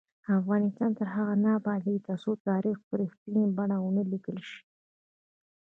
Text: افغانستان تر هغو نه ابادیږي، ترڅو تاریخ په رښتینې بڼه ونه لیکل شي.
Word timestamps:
افغانستان 0.39 0.91
تر 0.99 1.07
هغو 1.15 1.35
نه 1.45 1.49
ابادیږي، 1.59 2.03
ترڅو 2.07 2.31
تاریخ 2.47 2.77
په 2.87 2.93
رښتینې 3.01 3.43
بڼه 3.57 3.77
ونه 3.79 4.03
لیکل 4.11 4.37
شي. 4.49 4.59